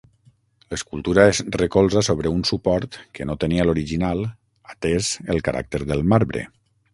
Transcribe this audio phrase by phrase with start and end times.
[0.73, 4.25] L'escultura es recolza sobre un suport, que no tenia l'original,
[4.75, 6.49] atès al caràcter del marbre.